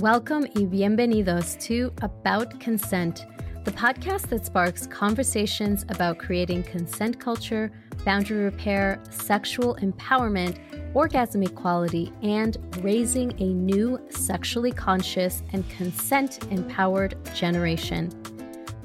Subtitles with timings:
[0.00, 3.24] Welcome y bienvenidos to About Consent,
[3.64, 7.72] the podcast that sparks conversations about creating consent culture,
[8.04, 10.58] boundary repair, sexual empowerment,
[10.94, 18.12] orgasm equality, and raising a new sexually conscious and consent empowered generation.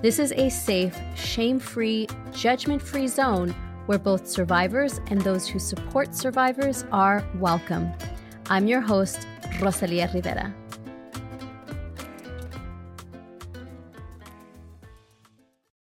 [0.01, 3.49] This is a safe, shame free, judgment free zone
[3.85, 7.91] where both survivors and those who support survivors are welcome.
[8.49, 9.27] I'm your host,
[9.59, 10.55] Rosalia Rivera.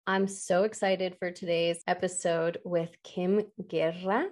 [0.09, 4.29] I'm so excited for today's episode with Kim Guerra.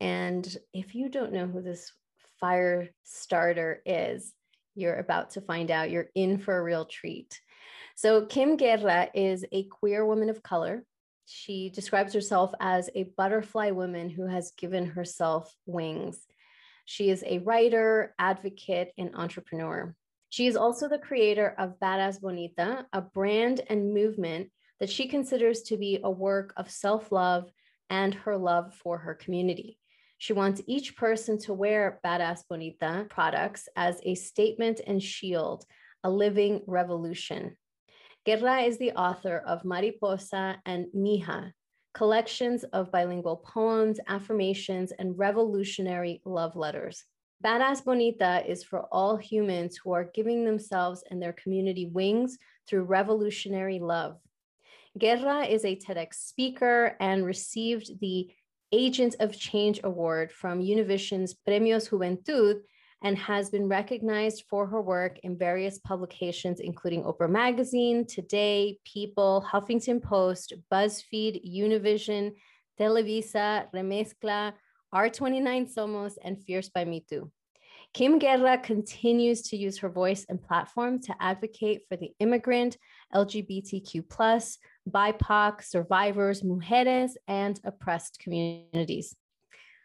[0.00, 1.92] And if you don't know who this
[2.40, 4.34] fire starter is,
[4.74, 5.92] you're about to find out.
[5.92, 7.40] You're in for a real treat.
[7.94, 10.82] So, Kim Guerra is a queer woman of color.
[11.26, 16.18] She describes herself as a butterfly woman who has given herself wings.
[16.86, 19.94] She is a writer, advocate, and entrepreneur.
[20.28, 25.62] She is also the creator of Badass Bonita, a brand and movement that she considers
[25.62, 27.50] to be a work of self love
[27.90, 29.78] and her love for her community.
[30.18, 35.64] She wants each person to wear Badass Bonita products as a statement and shield,
[36.02, 37.56] a living revolution.
[38.26, 41.52] Guerra is the author of Mariposa and Mija,
[41.94, 47.04] collections of bilingual poems, affirmations, and revolutionary love letters.
[47.44, 52.82] Badass Bonita is for all humans who are giving themselves and their community wings through
[52.82, 54.18] revolutionary love.
[54.96, 58.30] Guerra is a TEDx speaker and received the
[58.72, 62.60] Agent of Change Award from Univision's Premios Juventud
[63.02, 69.44] and has been recognized for her work in various publications, including Oprah Magazine, Today, People,
[69.48, 72.32] Huffington Post, BuzzFeed, Univision,
[72.78, 74.52] Televisa, Remezcla,
[74.94, 77.30] R29 Somos, and Fierce by Mitú.
[77.94, 82.76] Kim Guerra continues to use her voice and platform to advocate for the immigrant,
[83.14, 84.08] LGBTQ,
[84.90, 89.14] BIPOC, survivors, mujeres, and oppressed communities.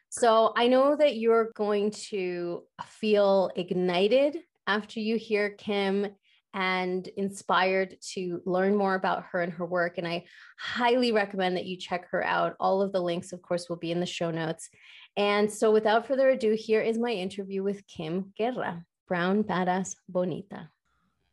[0.10, 4.38] So I know that you're going to feel ignited
[4.68, 6.08] after you hear Kim
[6.54, 9.98] and inspired to learn more about her and her work.
[9.98, 10.26] And I
[10.60, 12.56] highly recommend that you check her out.
[12.60, 14.70] All of the links, of course, will be in the show notes.
[15.18, 20.70] And so without further ado, here is my interview with Kim Guerra, Brown Badass Bonita.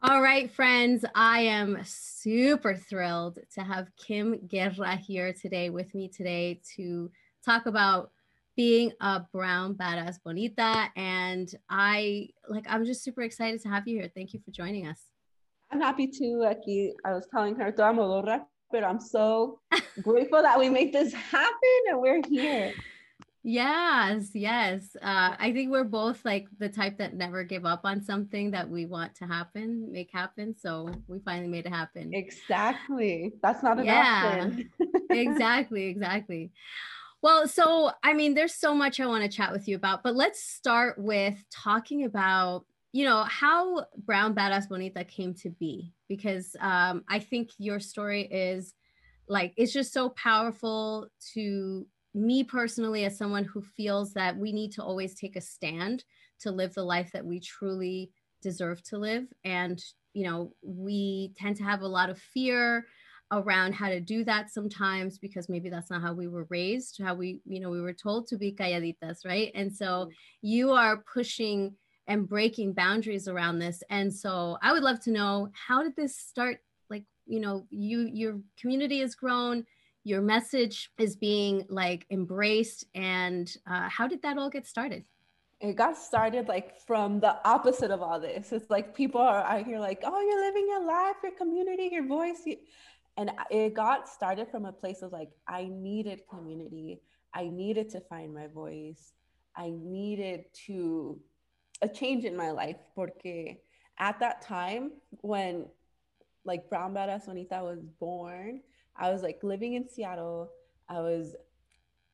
[0.03, 6.09] All right, friends, I am super thrilled to have Kim Guerra here today with me
[6.09, 7.11] today to
[7.45, 8.11] talk about
[8.57, 10.89] being a brown badass bonita.
[10.97, 14.11] And I like, I'm just super excited to have you here.
[14.15, 15.03] Thank you for joining us.
[15.71, 17.71] I'm happy to, Aquí, I was telling her,
[18.73, 19.61] but I'm so
[20.03, 22.73] grateful that we made this happen and we're here.
[23.43, 24.97] Yes, yes.
[25.01, 28.69] Uh, I think we're both like the type that never give up on something that
[28.69, 30.55] we want to happen, make happen.
[30.59, 32.13] So we finally made it happen.
[32.13, 33.33] Exactly.
[33.43, 34.45] That's not an yeah.
[34.45, 34.71] option.
[35.11, 36.53] exactly, exactly.
[37.23, 40.17] Well, so I mean, there's so much I want to chat with you about, but
[40.17, 46.57] let's start with talking about, you know, how Brown Badass Bonita came to be, because
[46.61, 48.75] um, I think your story is
[49.29, 54.73] like it's just so powerful to me personally, as someone who feels that we need
[54.73, 56.05] to always take a stand
[56.41, 58.11] to live the life that we truly
[58.43, 59.27] deserve to live.
[59.45, 59.83] And,
[60.13, 62.87] you know, we tend to have a lot of fear
[63.33, 67.15] around how to do that sometimes because maybe that's not how we were raised, how
[67.15, 69.53] we, you know, we were told to be calladitas, right?
[69.55, 70.11] And so mm-hmm.
[70.43, 71.75] you are pushing
[72.09, 73.85] and breaking boundaries around this.
[73.89, 76.59] And so I would love to know how did this start?
[76.89, 79.65] Like, you know, you your community has grown
[80.05, 85.05] your message is being like embraced and uh, how did that all get started?
[85.61, 88.51] It got started like from the opposite of all this.
[88.53, 92.07] It's like people are out here like oh you're living your life your community your
[92.07, 92.43] voice
[93.17, 97.01] and it got started from a place of like i needed community.
[97.33, 99.13] I needed to find my voice.
[99.57, 101.21] I needed to
[101.83, 103.59] a change in my life porque
[103.99, 105.67] at that time when
[106.45, 108.61] like brown badass bonita was born
[109.01, 110.51] I was like living in Seattle.
[110.89, 111.35] I was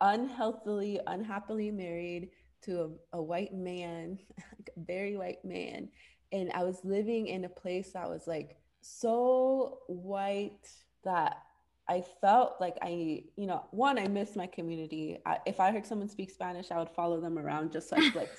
[0.00, 2.30] unhealthily, unhappily married
[2.62, 4.18] to a, a white man,
[4.58, 5.88] like a very white man.
[6.32, 10.68] And I was living in a place that was like so white
[11.04, 11.38] that
[11.88, 15.18] I felt like I, you know, one, I missed my community.
[15.24, 18.30] I, if I heard someone speak Spanish, I would follow them around just like, like,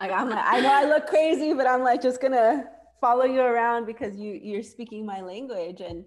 [0.00, 2.68] like I'm like, I know I look crazy, but I'm like just gonna
[3.00, 5.80] follow you around because you you're speaking my language.
[5.80, 6.04] And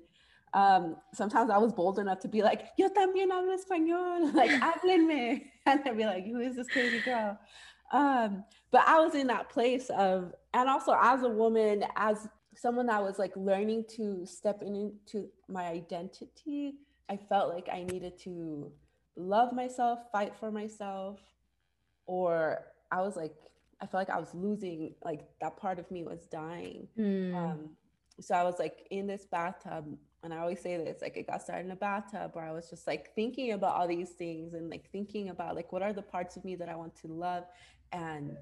[0.53, 5.43] um, sometimes I was bold enough to be like, yo también hablo español, like, háblenme.
[5.65, 7.39] And I'd be like, who is this crazy girl?
[7.93, 12.87] Um, but I was in that place of, and also as a woman, as someone
[12.87, 16.73] that was like learning to step into my identity,
[17.09, 18.71] I felt like I needed to
[19.15, 21.19] love myself, fight for myself,
[22.05, 23.33] or I was like,
[23.81, 26.87] I felt like I was losing, like that part of me was dying.
[26.97, 27.35] Mm.
[27.35, 27.69] Um,
[28.19, 29.85] so I was like in this bathtub,
[30.23, 32.69] and I always say this, like it got started in a bathtub where I was
[32.69, 36.01] just like thinking about all these things and like thinking about like what are the
[36.01, 37.43] parts of me that I want to love
[37.91, 38.37] and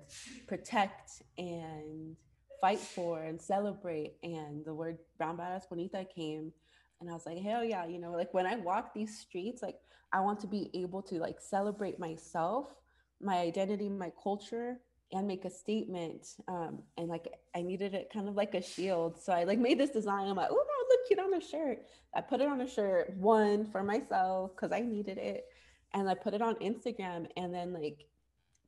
[0.48, 2.16] protect and
[2.62, 4.14] fight for and celebrate.
[4.22, 6.54] And the word brown badass bonita came
[7.02, 9.78] and I was like, hell yeah, you know, like when I walk these streets, like
[10.14, 12.68] I want to be able to like celebrate myself,
[13.20, 14.78] my identity, my culture,
[15.12, 16.28] and make a statement.
[16.48, 19.20] Um, and like I needed it kind of like a shield.
[19.22, 20.28] So I like made this design.
[20.28, 20.66] I'm like, oh,
[21.02, 21.80] look cute on a shirt.
[22.16, 25.46] I put it on a shirt, one for myself because I needed it.
[25.94, 27.28] And I put it on Instagram.
[27.38, 28.06] And then like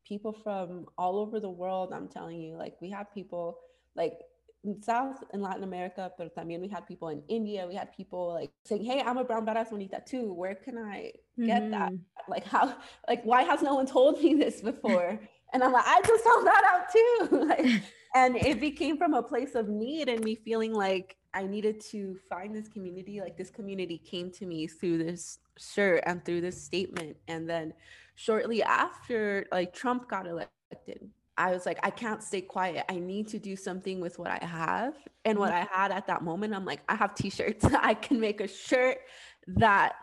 [0.08, 3.60] people from all over the world, I'm telling you, like we have people
[3.96, 4.20] like
[4.64, 7.96] in South and Latin America, but I mean, we had people in India, we had
[7.96, 10.34] people like saying, Hey, I'm a brown badass bonita too.
[10.34, 11.72] Where can I get mm-hmm.
[11.72, 11.94] that?
[12.28, 12.76] Like how,
[13.08, 15.20] like, why has no one told me this before?
[15.54, 17.46] and I'm like, I just found that out too.
[17.48, 17.84] like,
[18.16, 22.18] and it became from a place of need and me feeling like I needed to
[22.30, 23.20] find this community.
[23.20, 27.18] Like this community came to me through this shirt and through this statement.
[27.28, 27.74] And then
[28.16, 32.86] shortly after, like Trump got elected, I was like, I can't stay quiet.
[32.90, 34.94] I need to do something with what I have.
[35.26, 35.74] And what mm-hmm.
[35.74, 37.66] I had at that moment, I'm like, I have t-shirts.
[37.82, 39.00] I can make a shirt
[39.48, 39.94] that,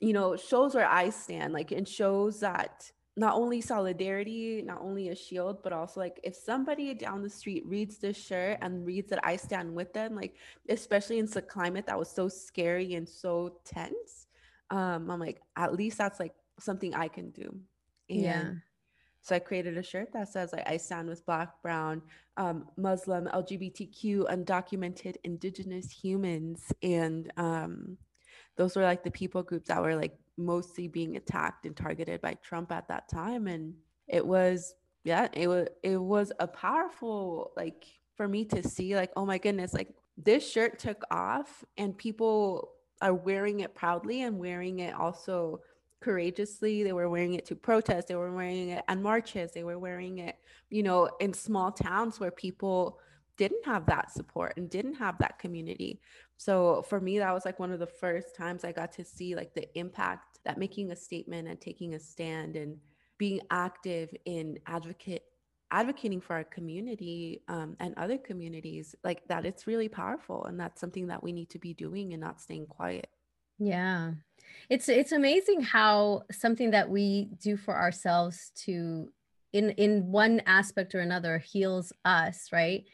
[0.00, 5.08] you know, shows where I stand, like, and shows that not only solidarity, not only
[5.08, 9.08] a shield, but also like if somebody down the street reads this shirt and reads
[9.08, 10.36] that I stand with them, like
[10.68, 14.26] especially in the climate that was so scary and so tense,
[14.70, 17.58] um, I'm like, at least that's like something I can do.
[18.10, 18.50] And yeah.
[19.22, 22.02] So I created a shirt that says like I stand with Black, Brown,
[22.36, 27.96] um, Muslim, LGBTQ, undocumented, Indigenous humans, and um,
[28.56, 32.34] those were like the people groups that were like mostly being attacked and targeted by
[32.42, 33.46] Trump at that time.
[33.46, 33.74] And
[34.08, 34.74] it was,
[35.04, 37.84] yeah, it was it was a powerful like
[38.16, 42.72] for me to see like, oh my goodness, like this shirt took off and people
[43.02, 45.60] are wearing it proudly and wearing it also
[46.00, 46.82] courageously.
[46.82, 48.08] They were wearing it to protest.
[48.08, 49.52] They were wearing it on marches.
[49.52, 50.36] They were wearing it,
[50.70, 52.98] you know, in small towns where people
[53.36, 56.00] didn't have that support and didn't have that community.
[56.36, 59.34] So for me, that was like one of the first times I got to see
[59.34, 62.78] like the impact that making a statement and taking a stand and
[63.18, 65.24] being active in advocate
[65.72, 70.80] advocating for our community um, and other communities like that it's really powerful and that's
[70.80, 73.08] something that we need to be doing and not staying quiet.
[73.58, 74.12] Yeah.
[74.68, 79.10] It's it's amazing how something that we do for ourselves to
[79.52, 82.84] in in one aspect or another heals us right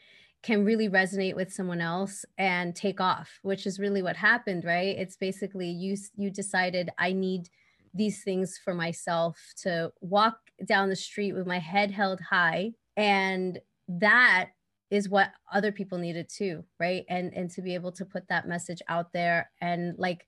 [0.43, 4.97] can really resonate with someone else and take off which is really what happened right
[4.97, 7.49] it's basically you you decided i need
[7.93, 13.59] these things for myself to walk down the street with my head held high and
[13.87, 14.49] that
[14.91, 18.47] is what other people needed too right and and to be able to put that
[18.47, 20.25] message out there and like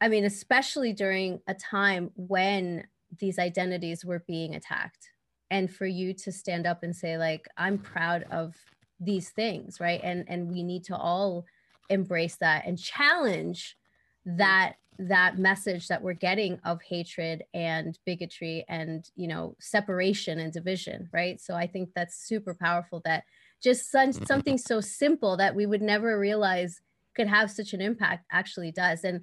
[0.00, 2.84] I mean, especially during a time when
[3.18, 5.08] these identities were being attacked.
[5.50, 8.54] And for you to stand up and say, like, I'm proud of
[9.00, 10.00] these things, right?
[10.02, 11.44] And and we need to all
[11.90, 13.76] embrace that and challenge
[14.24, 20.52] that that message that we're getting of hatred and bigotry and you know separation and
[20.52, 23.24] division right so i think that's super powerful that
[23.62, 24.24] just mm-hmm.
[24.24, 26.80] something so simple that we would never realize
[27.16, 29.20] could have such an impact actually does and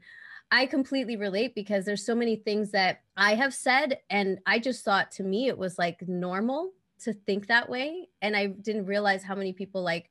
[0.54, 4.84] I completely relate because there's so many things that I have said and I just
[4.84, 9.24] thought to me it was like normal to think that way and I didn't realize
[9.24, 10.10] how many people like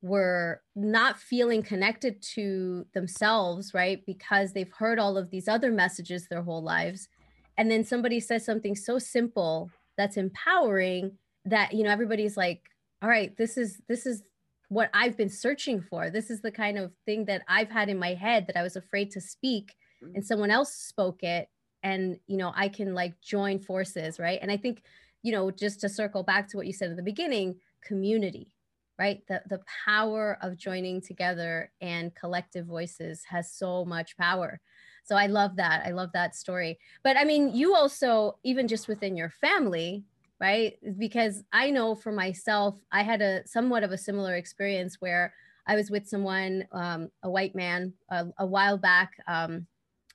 [0.00, 4.04] were not feeling connected to themselves, right?
[4.06, 7.08] Because they've heard all of these other messages their whole lives
[7.56, 12.62] and then somebody says something so simple that's empowering that you know everybody's like
[13.02, 14.22] all right this is this is
[14.68, 16.10] what I've been searching for.
[16.10, 18.76] This is the kind of thing that I've had in my head that I was
[18.76, 20.22] afraid to speak and mm-hmm.
[20.22, 21.48] someone else spoke it
[21.82, 24.38] and you know I can like join forces, right?
[24.40, 24.82] And I think
[25.22, 28.54] you know just to circle back to what you said at the beginning, community,
[28.98, 29.22] right?
[29.28, 34.60] The the power of joining together and collective voices has so much power.
[35.04, 35.86] So I love that.
[35.86, 36.78] I love that story.
[37.02, 40.04] But I mean, you also even just within your family,
[40.38, 40.78] right?
[40.98, 45.32] Because I know for myself, I had a somewhat of a similar experience where
[45.66, 49.66] I was with someone, um, a white man, a, a while back, um,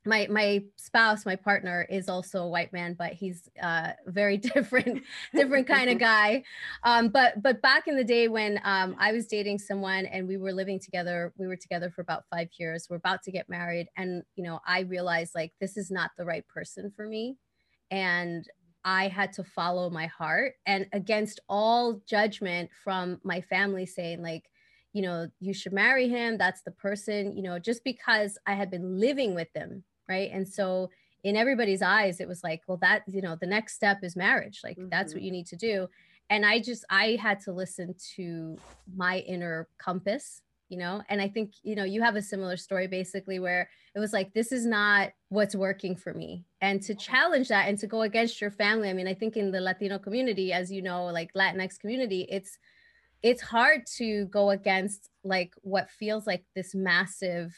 [0.05, 5.03] my my spouse my partner is also a white man but he's uh very different
[5.33, 6.43] different kind of guy.
[6.83, 10.37] Um but but back in the day when um i was dating someone and we
[10.37, 13.87] were living together we were together for about five years we're about to get married
[13.97, 17.37] and you know i realized like this is not the right person for me
[17.91, 18.45] and
[18.83, 24.49] i had to follow my heart and against all judgment from my family saying like
[24.91, 28.69] you know you should marry him that's the person you know just because i had
[28.69, 30.29] been living with them right?
[30.31, 30.89] And so
[31.23, 34.61] in everybody's eyes it was like well that you know the next step is marriage.
[34.63, 34.89] Like mm-hmm.
[34.89, 35.87] that's what you need to do.
[36.29, 38.57] And i just i had to listen to
[38.95, 41.03] my inner compass you know?
[41.07, 44.33] And i think you know you have a similar story basically where it was like
[44.33, 46.45] this is not what's working for me.
[46.61, 49.51] And to challenge that and to go against your family i mean i think in
[49.51, 52.57] the latino community as you know like latinx community it's
[53.21, 57.55] it's hard to go against like what feels like this massive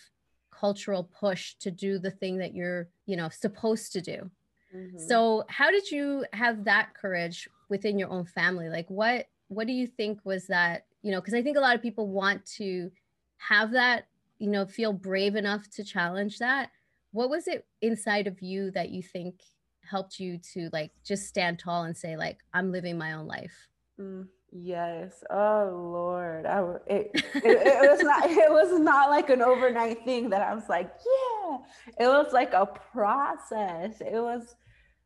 [0.60, 4.30] cultural push to do the thing that you're you know supposed to do
[4.76, 4.98] mm-hmm.
[4.98, 9.74] so how did you have that courage within your own family like what what do
[9.74, 12.92] you think was that you know because i think a lot of people want to
[13.38, 14.08] have that
[14.40, 16.70] you know feel brave enough to challenge that
[17.12, 19.42] what was it inside of you that you think
[19.90, 23.68] helped you to like just stand tall and say like i'm living my own life
[24.00, 24.26] mm.
[24.58, 25.22] Yes.
[25.30, 26.46] Oh Lord.
[26.46, 30.54] I it, it, it, was not it was not like an overnight thing that I
[30.54, 31.58] was like, yeah.
[32.00, 34.00] It was like a process.
[34.00, 34.56] It was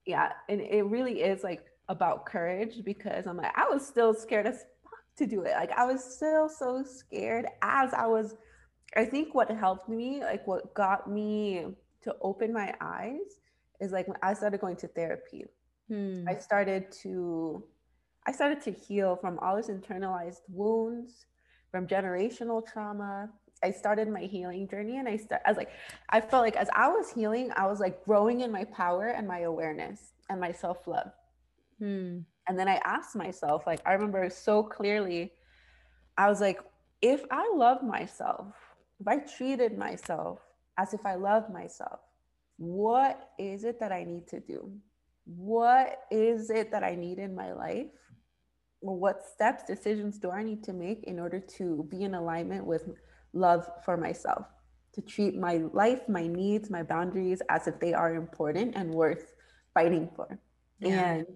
[0.06, 4.46] yeah, and it really is like about courage because I'm like I was still scared
[4.46, 5.54] as fuck to do it.
[5.54, 8.36] Like I was still so scared as I was
[8.96, 11.66] I think what helped me, like what got me
[12.04, 13.40] to open my eyes
[13.82, 15.46] is like when I started going to therapy.
[15.88, 16.26] Hmm.
[16.28, 17.64] I started to
[18.28, 21.26] I started to heal from all these internalized wounds,
[21.72, 23.30] from generational trauma.
[23.64, 25.72] I started my healing journey and I start I was like
[26.10, 29.28] I felt like as I was healing, I was like growing in my power and
[29.28, 31.12] my awareness and my self-love.
[31.80, 32.20] Hmm.
[32.48, 35.34] And then I asked myself, like I remember so clearly,
[36.18, 36.62] I was like,
[37.02, 38.48] if I love myself,
[39.00, 40.40] if I treated myself
[40.78, 42.00] as if I love myself,
[42.58, 44.72] what is it that I need to do?
[45.26, 47.88] What is it that I need in my life
[48.82, 52.90] what steps, decisions do I need to make in order to be in alignment with
[53.34, 54.46] love for myself?
[54.94, 59.34] To treat my life, my needs, my boundaries as if they are important and worth
[59.74, 60.40] fighting for.
[60.80, 61.14] Yeah.
[61.14, 61.28] And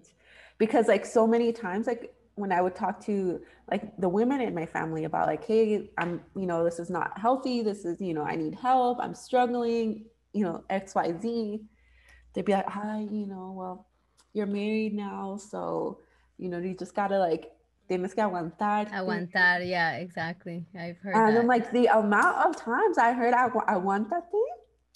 [0.58, 4.54] because, like, so many times, like, when I would talk to like the women in
[4.54, 7.62] my family about like, hey, I'm, you know, this is not healthy.
[7.62, 8.98] This is, you know, I need help.
[9.00, 11.60] I'm struggling, you know, X, Y, Z.
[12.32, 13.86] They'd be like, hi, you know, well,
[14.32, 16.00] you're married now, so
[16.38, 17.50] you know, you just gotta like
[17.88, 18.90] tienes que aguantar.
[18.90, 20.64] Aguantar, yeah, exactly.
[20.78, 21.14] I've heard.
[21.14, 21.34] And that.
[21.34, 24.46] then like the amount of times I heard I, I want that thing,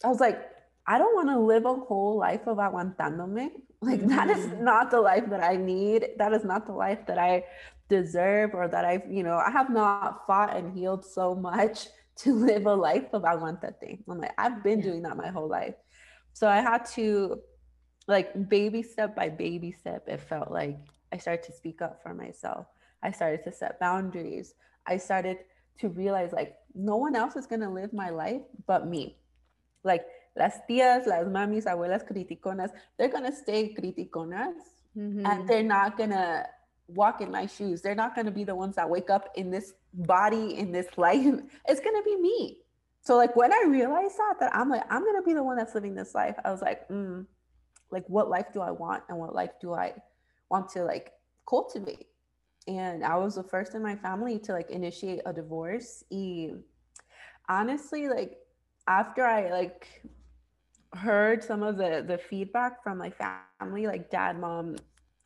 [0.05, 0.41] I was like,
[0.87, 3.51] I don't want to live a whole life of aguantándome.
[3.81, 4.09] Like mm-hmm.
[4.09, 4.65] that is mm-hmm.
[4.65, 6.09] not the life that I need.
[6.17, 7.45] That is not the life that I
[7.89, 12.35] deserve or that I've, you know, I have not fought and healed so much to
[12.35, 14.03] live a life of aguantate.
[14.09, 14.85] I'm like, I've been yeah.
[14.85, 15.75] doing that my whole life.
[16.33, 17.41] So I had to
[18.09, 20.79] like baby step by baby step, it felt like
[21.13, 22.67] I started to speak up for myself.
[23.03, 24.55] I started to set boundaries.
[24.87, 25.39] I started
[25.81, 29.17] to realize like no one else is going to live my life but me.
[29.85, 30.05] Like
[30.37, 34.55] las tías, las mamis, abuelas criticonas, they're going to stay criticonas
[34.97, 35.25] mm-hmm.
[35.25, 36.45] and they're not going to
[36.89, 37.83] walk in my shoes.
[37.83, 40.87] They're not going to be the ones that wake up in this body, in this
[40.97, 41.25] life.
[41.69, 42.59] It's going to be me.
[43.03, 45.57] So like when I realized that, that I'm like, I'm going to be the one
[45.57, 46.35] that's living this life.
[46.45, 47.25] I was like, mm,
[47.91, 49.05] like what life do I want?
[49.09, 49.95] And what life do I
[50.51, 51.13] want to like
[51.49, 52.07] cultivate.
[52.67, 56.05] And I was the first in my family to like initiate a divorce.
[56.11, 56.51] Y
[57.49, 58.39] honestly, like
[58.87, 59.87] after I like
[60.95, 64.77] heard some of the the feedback from my family, like dad, mom,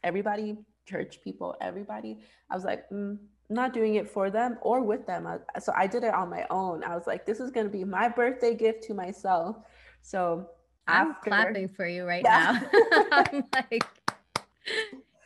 [0.05, 5.07] everybody, church people, everybody, I was like, mm, not doing it for them or with
[5.07, 5.29] them.
[5.61, 6.83] So I did it on my own.
[6.85, 9.57] I was like, this is going to be my birthday gift to myself.
[10.03, 10.49] So
[10.89, 12.61] I'm after, clapping for you right yeah.
[12.73, 13.07] now.
[13.13, 13.85] I'm like,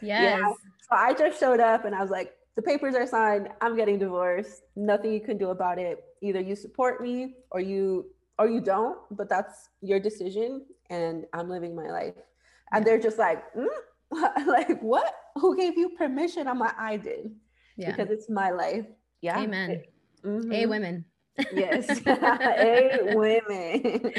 [0.06, 0.40] Yes.
[0.40, 0.52] Yeah.
[0.88, 3.48] So I just showed up and I was like, the papers are signed.
[3.60, 4.62] I'm getting divorced.
[4.76, 6.02] Nothing you can do about it.
[6.22, 8.06] Either you support me or you
[8.38, 12.14] or you don't, but that's your decision and I'm living my life.
[12.72, 13.66] And they're just like, mm?
[14.46, 15.14] like what?
[15.36, 16.48] Who gave you permission?
[16.48, 17.30] I'm like, I did.
[17.76, 17.90] Yeah.
[17.90, 18.86] Because it's my life.
[19.20, 19.38] Yeah.
[19.40, 19.82] Amen.
[20.25, 20.52] mm-hmm.
[20.52, 21.04] A women.
[21.52, 22.00] yes.
[22.06, 24.12] A women.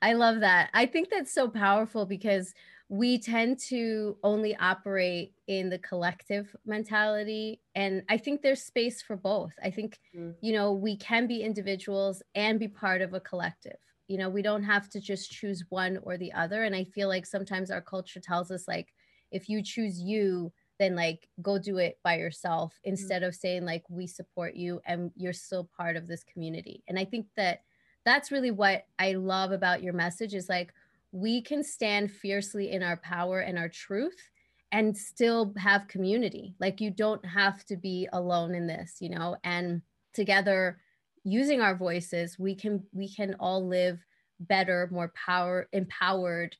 [0.00, 0.70] I love that.
[0.72, 2.54] I think that's so powerful because
[2.88, 9.16] we tend to only operate in the collective mentality and i think there's space for
[9.16, 10.34] both i think mm.
[10.40, 14.42] you know we can be individuals and be part of a collective you know we
[14.42, 17.80] don't have to just choose one or the other and i feel like sometimes our
[17.80, 18.92] culture tells us like
[19.30, 22.90] if you choose you then like go do it by yourself mm-hmm.
[22.90, 23.28] instead mm-hmm.
[23.28, 27.04] of saying like we support you and you're still part of this community and i
[27.04, 27.62] think that
[28.04, 30.74] that's really what i love about your message is like
[31.14, 34.30] we can stand fiercely in our power and our truth
[34.72, 36.56] and still have community.
[36.58, 39.36] Like you don't have to be alone in this you know?
[39.44, 39.80] And
[40.12, 40.80] together
[41.22, 44.04] using our voices we can we can all live
[44.40, 46.56] better more power empowered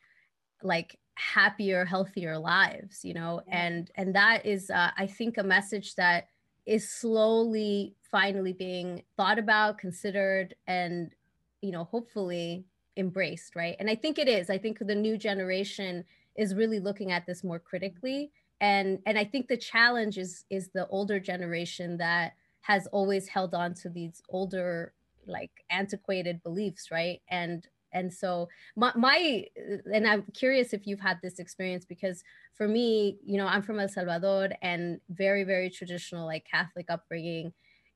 [0.62, 3.40] like happier healthier lives you know?
[3.48, 6.28] And and that is uh, i think a message that
[6.64, 11.12] is slowly finally being thought about considered and
[11.60, 12.64] you know hopefully
[12.96, 13.76] embraced right?
[13.78, 14.50] And i think it is.
[14.50, 16.04] I think the new generation
[16.36, 18.30] is really looking at this more critically.
[18.60, 23.54] And and i think the challenge is is the older generation that has always held
[23.54, 24.94] on to these older
[25.26, 27.20] like antiquated beliefs right?
[27.28, 29.44] And and so my, my
[29.92, 32.22] and i'm curious if you've had this experience because
[32.54, 37.52] for me you know i'm from el salvador and very very traditional like catholic upbringing.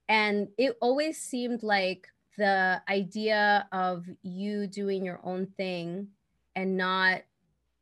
[0.09, 6.09] And it always seemed like the idea of you doing your own thing
[6.57, 7.23] and not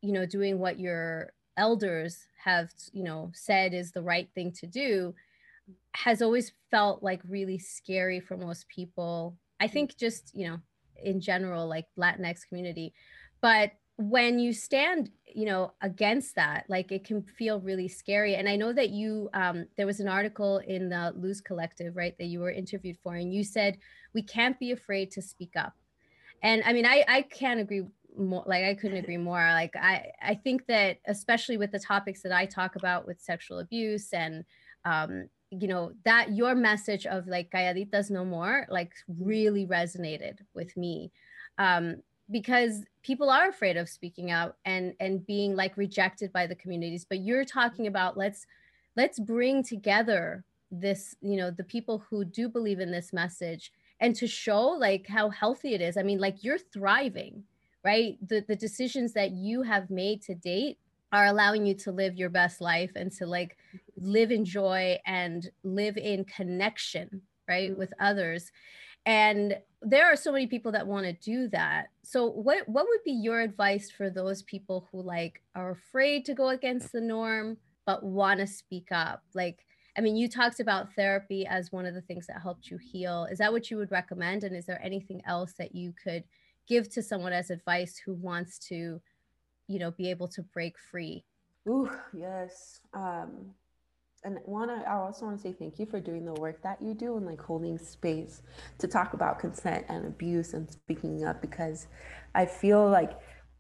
[0.01, 4.67] you know doing what your elders have you know said is the right thing to
[4.67, 5.15] do
[5.95, 9.37] has always felt like really scary for most people.
[9.61, 9.73] I mm.
[9.73, 10.59] think just you know
[11.03, 12.95] in general like latinx community.
[13.41, 18.49] But when you stand you know against that like it can feel really scary and
[18.49, 22.27] i know that you um, there was an article in the luz collective right that
[22.27, 23.79] you were interviewed for and you said
[24.15, 25.75] we can't be afraid to speak up.
[26.43, 27.85] And i mean i i can't agree
[28.19, 32.23] more like i couldn't agree more like i i think that especially with the topics
[32.23, 34.45] that i talk about with sexual abuse and
[34.85, 40.77] um, you know that your message of like calladitas no more like really resonated with
[40.77, 41.13] me.
[41.59, 46.55] Um because people are afraid of speaking out and and being like rejected by the
[46.57, 48.47] communities but you're talking about let's
[48.97, 54.15] let's bring together this you know the people who do believe in this message and
[54.15, 55.97] to show like how healthy it is.
[55.97, 57.45] I mean like you're thriving
[57.87, 58.19] right?
[58.29, 60.79] The the decisions that you have made to date
[61.13, 63.57] are allowing you to live your best life and to like
[63.97, 67.79] live in joy and live in connection right mm-hmm.
[67.79, 68.51] with others
[69.07, 71.91] and there are so many people that want to do that.
[72.03, 76.35] So what what would be your advice for those people who like are afraid to
[76.35, 79.23] go against the norm but want to speak up?
[79.33, 79.65] Like
[79.97, 83.29] i mean you talked about therapy as one of the things that helped you heal.
[83.31, 84.43] Is that what you would recommend?
[84.43, 86.25] And is there anything else that you could
[86.67, 89.01] give to someone as advice who wants to
[89.69, 91.25] you know be able to break free?
[91.69, 92.81] Ooh, yes.
[92.93, 93.55] Um
[94.25, 96.81] and want to i also want to say thank you for doing the work that
[96.81, 98.43] you do and like holding space
[98.79, 101.87] to talk about consent and abuse and speaking up because
[102.35, 103.13] i feel like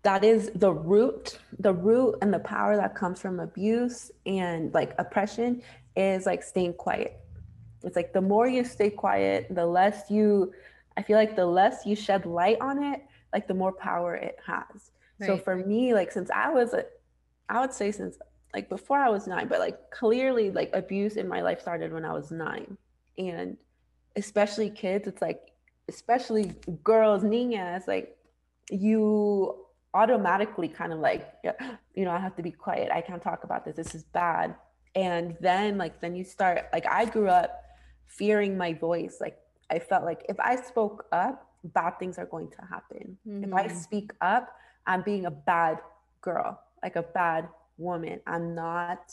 [0.03, 4.95] that is the root the root and the power that comes from abuse and like
[4.99, 5.63] oppression
[5.97, 7.21] is like staying quiet
[7.83, 10.53] it's like the more you stay quiet the less you
[10.97, 14.39] i feel like the less you shed light on it like the more power it
[14.47, 15.29] has Right.
[15.29, 16.85] So for me, like since I was, a,
[17.49, 18.19] I would say since
[18.57, 22.07] like before I was nine, but like clearly like abuse in my life started when
[22.07, 22.79] I was nine,
[23.19, 23.59] and
[24.17, 25.53] especially kids, it's like
[25.91, 28.17] especially girls, niñas, like
[28.71, 29.55] you
[29.93, 31.35] automatically kind of like
[31.95, 32.89] you know I have to be quiet.
[32.91, 33.77] I can't talk about this.
[33.77, 34.55] This is bad.
[34.95, 37.63] And then like then you start like I grew up
[38.07, 39.19] fearing my voice.
[39.21, 39.37] Like
[39.71, 43.19] I felt like if I spoke up, bad things are going to happen.
[43.29, 43.45] Mm-hmm.
[43.45, 43.77] If I mm-hmm.
[43.77, 44.49] speak up,
[44.87, 45.81] I'm being a bad
[46.23, 48.21] girl, like a bad woman.
[48.27, 49.13] I'm not,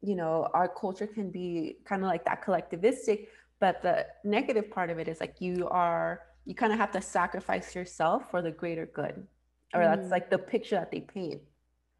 [0.00, 3.28] you know, our culture can be kind of like that collectivistic,
[3.60, 7.00] but the negative part of it is like you are, you kind of have to
[7.00, 9.26] sacrifice yourself for the greater good.
[9.74, 9.96] Or mm.
[9.96, 11.40] that's like the picture that they paint.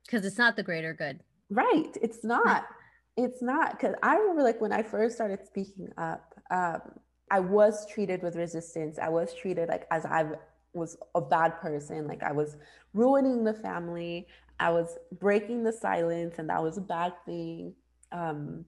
[0.04, 1.20] Because it's not the greater good.
[1.50, 1.96] Right.
[2.00, 2.66] It's not.
[3.16, 3.72] it's not.
[3.72, 6.80] Because I remember like when I first started speaking up, um,
[7.30, 8.98] I was treated with resistance.
[8.98, 10.34] I was treated like as I've
[10.72, 12.06] was a bad person.
[12.06, 12.56] Like I was
[12.94, 14.26] ruining the family.
[14.58, 17.74] I was breaking the silence, and that was a bad thing.
[18.12, 18.64] Um,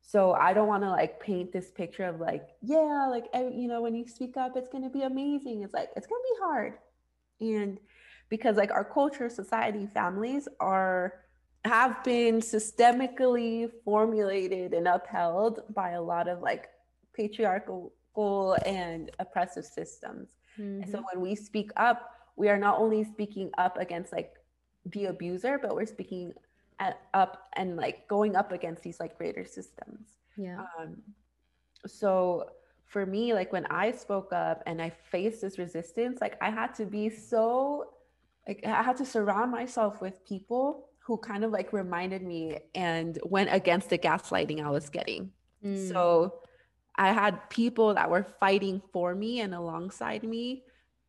[0.00, 3.80] so I don't want to like paint this picture of like, yeah, like you know,
[3.80, 5.62] when you speak up, it's gonna be amazing.
[5.62, 6.74] It's like it's gonna be hard,
[7.40, 7.78] and
[8.28, 11.20] because like our culture, society, families are
[11.64, 16.68] have been systemically formulated and upheld by a lot of like
[17.14, 17.92] patriarchal
[18.66, 20.36] and oppressive systems.
[20.58, 20.82] Mm-hmm.
[20.82, 21.18] And so mm-hmm.
[21.18, 24.34] when we speak up, we are not only speaking up against like
[24.86, 26.32] the abuser, but we're speaking
[26.78, 30.08] at, up and like going up against these like greater systems.
[30.36, 30.64] Yeah.
[30.78, 30.96] Um,
[31.86, 32.50] so
[32.86, 36.74] for me, like when I spoke up and I faced this resistance, like I had
[36.76, 37.90] to be so,
[38.46, 43.18] like I had to surround myself with people who kind of like reminded me and
[43.24, 45.30] went against the gaslighting I was getting.
[45.64, 45.88] Mm.
[45.88, 46.40] So
[46.96, 50.62] I had people that were fighting for me and alongside me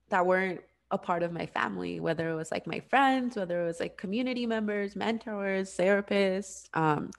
[0.10, 3.66] that weren't a part of my family, whether it was like my friends, whether it
[3.66, 7.12] was like community members, mentors, therapists, um,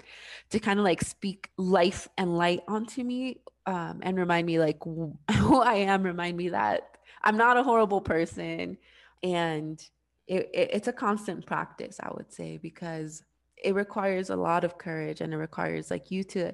[0.50, 4.82] to kind of like speak life and light onto me um, and remind me like
[4.84, 8.78] who I am, remind me that I'm not a horrible person.
[9.22, 9.82] And
[10.26, 13.24] it, it, it's a constant practice, I would say, because
[13.56, 16.52] it requires a lot of courage and it requires like you to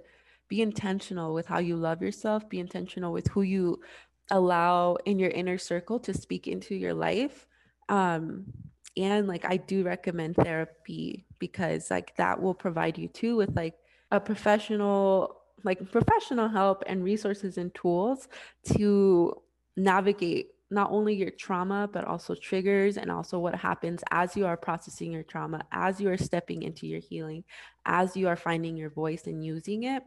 [0.52, 3.80] be intentional with how you love yourself, be intentional with who you
[4.30, 7.46] allow in your inner circle to speak into your life.
[7.88, 8.44] Um,
[8.94, 13.76] and like I do recommend therapy because like that will provide you too with like
[14.10, 18.28] a professional like professional help and resources and tools
[18.76, 19.34] to
[19.78, 24.58] navigate not only your trauma but also triggers and also what happens as you are
[24.58, 27.42] processing your trauma as you are stepping into your healing
[27.86, 30.02] as you are finding your voice and using it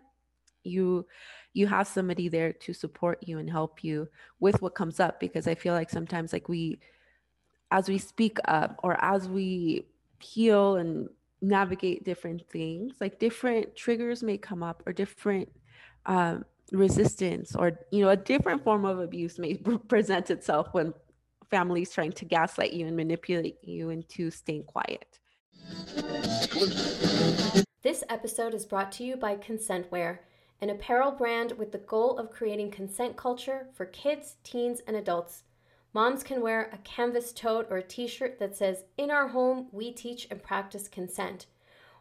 [0.65, 1.05] you
[1.53, 4.07] you have somebody there to support you and help you
[4.39, 6.79] with what comes up because i feel like sometimes like we
[7.71, 9.85] as we speak up or as we
[10.19, 11.09] heal and
[11.41, 15.49] navigate different things like different triggers may come up or different
[16.05, 19.55] um, resistance or you know a different form of abuse may
[19.87, 20.93] present itself when
[21.49, 25.19] families trying to gaslight you and manipulate you into staying quiet.
[27.83, 30.19] This episode is brought to you by consentwear
[30.61, 35.43] an apparel brand with the goal of creating consent culture for kids, teens, and adults.
[35.93, 39.67] Moms can wear a canvas tote or a t shirt that says, In our home,
[39.71, 41.45] we teach and practice consent.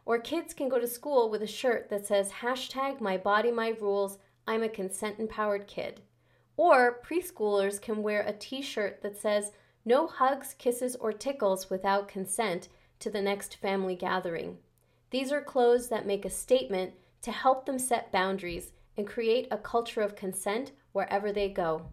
[0.05, 3.69] Or kids can go to school with a shirt that says, hashtag my body, my
[3.69, 6.01] rules, I'm a consent empowered kid.
[6.57, 9.51] Or preschoolers can wear a t shirt that says,
[9.83, 14.57] no hugs, kisses, or tickles without consent to the next family gathering.
[15.11, 16.93] These are clothes that make a statement
[17.25, 21.87] to help them set boundaries and create a culture of consent wherever they go.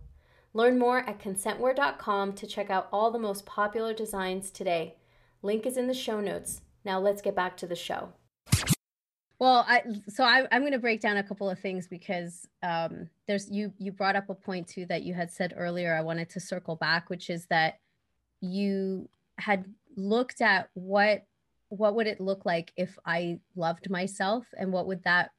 [0.53, 4.97] Learn more at consentwear.com to check out all the most popular designs today.
[5.40, 6.61] Link is in the show notes.
[6.85, 8.12] Now let's get back to the show.
[9.38, 13.09] Well, I so I, am going to break down a couple of things because um,
[13.27, 15.95] there's you you brought up a point too that you had said earlier.
[15.95, 17.79] I wanted to circle back, which is that
[18.42, 19.64] you had
[19.97, 21.25] looked at what
[21.73, 25.31] what would it look like if I loved myself and what would that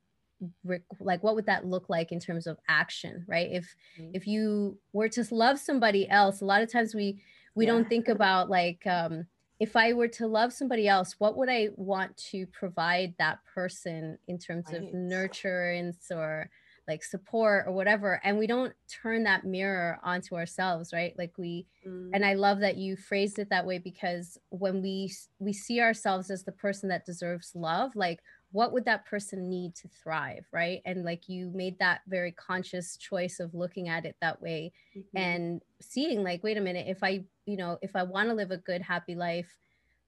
[1.00, 4.10] like what would that look like in terms of action right if mm-hmm.
[4.14, 7.22] if you were to love somebody else a lot of times we
[7.56, 7.72] we yeah.
[7.72, 9.26] don't think about like um
[9.62, 14.18] if i were to love somebody else what would i want to provide that person
[14.28, 14.82] in terms right.
[14.82, 16.50] of nurturance or
[16.88, 21.66] like support or whatever and we don't turn that mirror onto ourselves right like we
[21.88, 22.10] mm.
[22.14, 26.30] and i love that you phrased it that way because when we we see ourselves
[26.30, 28.20] as the person that deserves love like
[28.52, 32.98] what would that person need to thrive right and like you made that very conscious
[32.98, 35.18] choice of looking at it that way mm-hmm.
[35.18, 38.52] and seeing like wait a minute if i you know if i want to live
[38.52, 39.58] a good happy life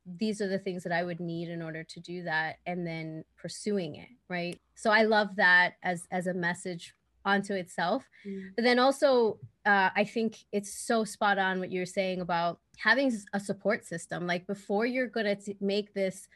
[0.06, 3.24] these are the things that I would need in order to do that and then
[3.38, 4.60] pursuing it right?
[4.76, 8.08] So I love that as as a message onto itself.
[8.26, 8.52] Mm.
[8.56, 13.12] but then also uh, I think it's so spot on what you're saying about having
[13.34, 14.28] a support system.
[14.28, 16.28] Like before you're gonna make this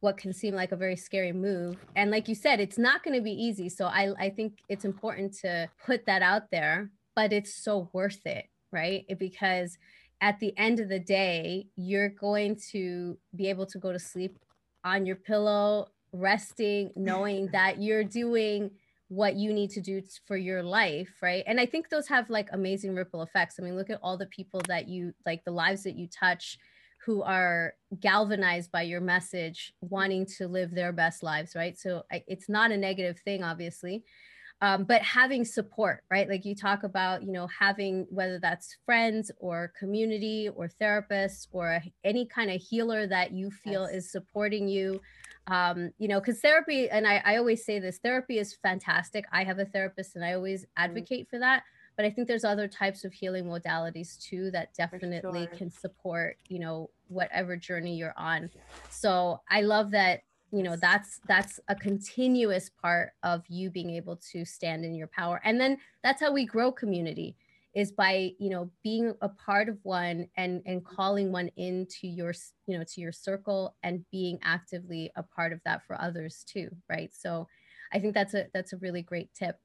[0.00, 3.16] what can seem like a very scary move and like you said it's not going
[3.16, 3.68] to be easy.
[3.70, 8.26] So I I think it's important to put that out there but it's so worth
[8.26, 9.06] it right?
[9.18, 9.78] Because
[10.24, 14.38] at the end of the day, you're going to be able to go to sleep
[14.82, 18.70] on your pillow, resting, knowing that you're doing
[19.08, 21.44] what you need to do for your life, right?
[21.46, 23.56] And I think those have like amazing ripple effects.
[23.58, 26.58] I mean, look at all the people that you like, the lives that you touch
[27.04, 31.78] who are galvanized by your message, wanting to live their best lives, right?
[31.78, 34.04] So it's not a negative thing, obviously
[34.60, 39.30] um, but having support right like you talk about you know having whether that's friends
[39.38, 44.04] or community or therapists or any kind of healer that you feel yes.
[44.04, 45.00] is supporting you
[45.46, 49.44] um, you know because therapy and I, I always say this therapy is fantastic i
[49.44, 50.84] have a therapist and i always mm-hmm.
[50.84, 51.36] advocate mm-hmm.
[51.36, 51.64] for that
[51.96, 55.56] but i think there's other types of healing modalities too that definitely sure.
[55.56, 58.50] can support you know whatever journey you're on
[58.90, 60.20] so i love that
[60.54, 65.08] you know that's that's a continuous part of you being able to stand in your
[65.08, 65.40] power.
[65.44, 67.36] And then that's how we grow community
[67.74, 72.32] is by you know being a part of one and and calling one into your
[72.66, 76.68] you know to your circle and being actively a part of that for others too
[76.88, 77.10] right?
[77.12, 77.48] So
[77.92, 79.58] i think that's a that's a really great tip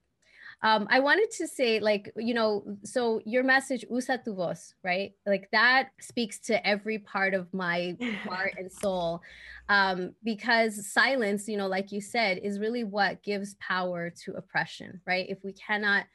[0.62, 5.14] Um, I wanted to say, like, you know, so your message, usa tu voz, right?
[5.26, 7.96] Like that speaks to every part of my
[8.28, 9.22] heart and soul.
[9.70, 15.00] Um, because silence, you know, like you said, is really what gives power to oppression,
[15.06, 15.26] right?
[15.30, 16.06] If we cannot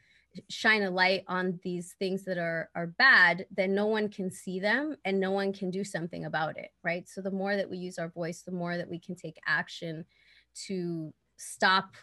[0.48, 4.58] shine a light on these things that are are bad then no one can see
[4.58, 7.76] them and no one can do something about it right so the more that we
[7.76, 10.04] use our voice the more that we can take action
[10.66, 11.94] to stop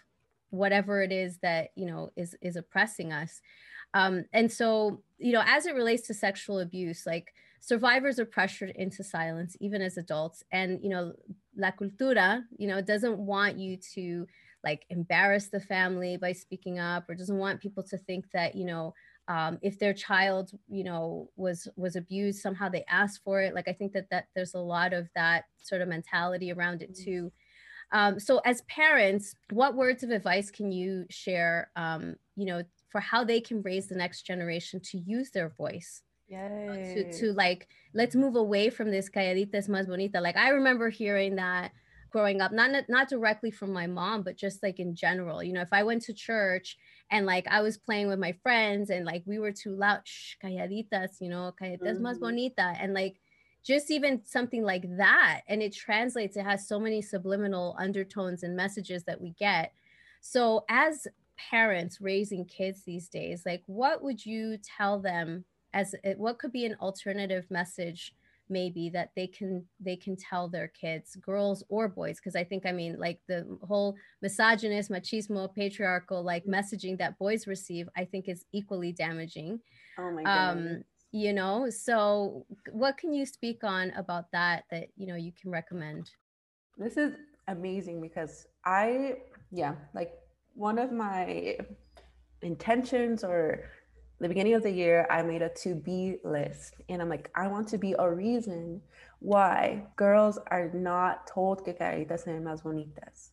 [0.51, 3.41] whatever it is that you know is is oppressing us.
[3.93, 8.71] Um, and so you know as it relates to sexual abuse like survivors are pressured
[8.71, 10.43] into silence even as adults.
[10.51, 11.13] And you know
[11.57, 14.27] la cultura you know doesn't want you to
[14.63, 18.65] like embarrass the family by speaking up or doesn't want people to think that you
[18.65, 18.93] know
[19.27, 23.55] um, if their child you know was was abused somehow they asked for it.
[23.55, 26.91] Like i think that that there's a lot of that sort of mentality around it
[26.91, 27.03] mm.
[27.05, 27.31] too
[27.91, 33.01] um, so as parents, what words of advice can you share, um, you know, for
[33.01, 36.01] how they can raise the next generation to use their voice?
[36.27, 36.93] Yay.
[36.95, 40.21] To, to like, let's move away from this calladita es más bonita.
[40.21, 41.71] Like I remember hearing that
[42.09, 45.61] growing up, not, not directly from my mom, but just like in general, you know,
[45.61, 46.77] if I went to church
[47.09, 50.35] and like I was playing with my friends and like we were too loud, shh,
[50.41, 52.05] calladitas, you know, calladitas mm-hmm.
[52.05, 52.73] más bonita.
[52.79, 53.17] And like,
[53.63, 58.55] just even something like that and it translates it has so many subliminal undertones and
[58.55, 59.73] messages that we get.
[60.21, 61.07] So as
[61.49, 65.43] parents raising kids these days like what would you tell them
[65.73, 68.13] as what could be an alternative message
[68.49, 72.17] maybe that they can they can tell their kids girls or boys?
[72.17, 77.47] Because i think i mean like the whole misogynist machismo patriarchal like messaging that boys
[77.47, 79.59] receive i think is equally damaging.
[79.97, 84.87] Oh my god um you know so what can you speak on about that that
[84.95, 86.09] you know you can recommend?
[86.77, 87.15] This is
[87.47, 89.15] amazing because i
[89.51, 90.13] yeah like
[90.53, 91.57] one of my
[92.41, 93.63] intentions or
[94.19, 97.47] the beginning of the year i made a to be list and i'm like i
[97.47, 98.79] want to be a reason
[99.19, 103.31] why girls are not told que caritas se más bonitas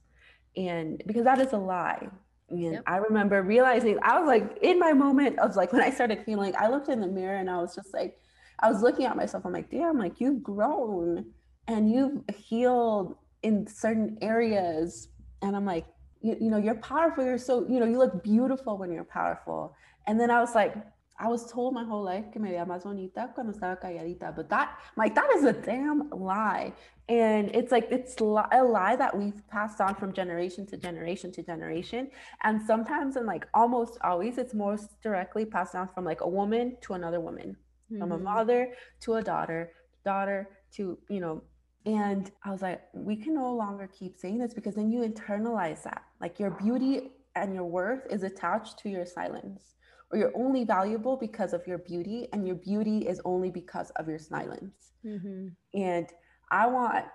[0.56, 2.08] and because that is a lie
[2.50, 2.82] and yep.
[2.86, 6.54] I remember realizing I was like in my moment of like when I started feeling,
[6.58, 8.18] I looked in the mirror and I was just like,
[8.60, 9.44] I was looking at myself.
[9.44, 11.26] I'm like, damn, like you've grown
[11.66, 15.08] and you've healed in certain areas.
[15.42, 15.86] And I'm like,
[16.20, 17.24] you, you know, you're powerful.
[17.24, 19.74] You're so, you know, you look beautiful when you're powerful.
[20.06, 20.74] And then I was like,
[21.20, 24.48] I was told my whole life que me veía más bonita cuando estaba calladita, but
[24.50, 26.72] that, like, that is a damn lie.
[27.08, 31.42] And it's like, it's a lie that we've passed on from generation to generation to
[31.42, 32.10] generation.
[32.44, 36.76] And sometimes, and like almost always, it's most directly passed down from like a woman
[36.82, 37.56] to another woman,
[37.90, 37.98] mm-hmm.
[37.98, 38.24] from a mm-hmm.
[38.24, 39.72] mother to a daughter,
[40.04, 41.42] daughter to, you know,
[41.86, 45.82] and I was like, we can no longer keep saying this because then you internalize
[45.84, 46.02] that.
[46.20, 49.74] Like your beauty and your worth is attached to your silence
[50.10, 54.08] or you're only valuable because of your beauty and your beauty is only because of
[54.08, 54.92] your silence.
[55.06, 55.48] Mm-hmm.
[55.74, 56.08] and
[56.50, 57.06] i want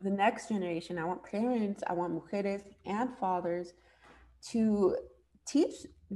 [0.00, 3.74] the next generation i want parents i want mujeres and fathers
[4.50, 4.96] to
[5.46, 5.74] teach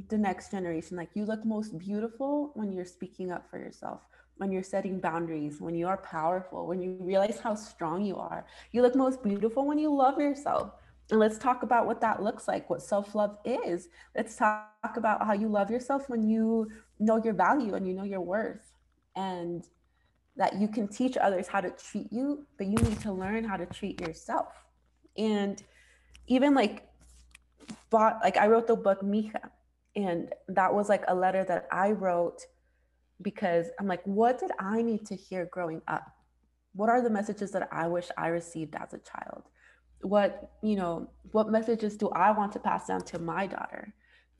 [0.08, 4.00] the next generation like you look most beautiful when you're speaking up for yourself
[4.36, 8.46] when you're setting boundaries when you are powerful when you realize how strong you are.
[8.72, 10.72] You look most beautiful when you love yourself
[11.10, 13.88] and let's talk about what that looks like, what self love is.
[14.16, 18.04] Let's talk about how you love yourself when you know your value and you know
[18.04, 18.72] your worth,
[19.16, 19.66] and
[20.36, 23.56] that you can teach others how to treat you, but you need to learn how
[23.56, 24.48] to treat yourself.
[25.16, 25.62] And
[26.28, 26.88] even like,
[27.90, 29.50] bought, like I wrote the book Mija,
[29.96, 32.40] and that was like a letter that I wrote
[33.22, 36.06] because I'm like, what did I need to hear growing up?
[36.74, 39.42] What are the messages that I wish I received as a child?
[40.02, 43.92] What you know what messages do i want to pass down to my daughter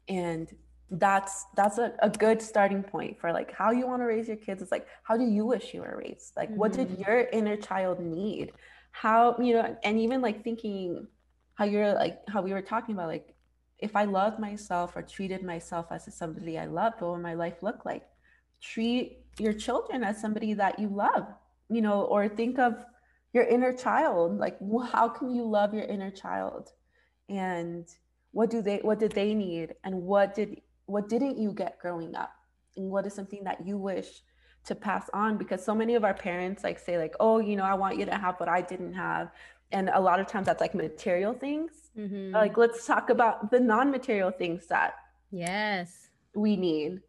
[0.09, 0.55] and
[0.92, 4.37] that's that's a, a good starting point for like how you want to raise your
[4.37, 6.59] kids it's like how do you wish you were raised like mm-hmm.
[6.59, 7.03] what did mm-hmm.
[7.03, 8.53] your inner child need
[8.90, 11.07] how you know and even like thinking
[11.55, 13.35] how you're like how we were talking about like
[13.79, 17.62] if i loved myself or treated myself as somebody i loved what would my life
[17.62, 18.03] look like
[18.61, 21.27] treat your children as somebody that you love
[21.68, 22.85] you know or think of
[23.33, 24.59] your inner child like
[24.93, 26.73] how can you love your inner child?
[27.29, 27.87] And
[28.33, 29.75] what do they what did they need?
[29.85, 32.33] And what did what didn't you get growing up?
[32.77, 34.23] And what is something that you wish
[34.66, 35.38] to pass on?
[35.38, 38.05] Because so many of our parents like say like oh you know i want you
[38.05, 39.31] to have what i didn't have.
[39.73, 41.73] And a lot of times that's like material things.
[41.99, 42.33] Mm-hmm.
[42.33, 44.95] like let's talk about the non-material things that
[45.31, 46.09] yes.
[46.35, 47.01] we need.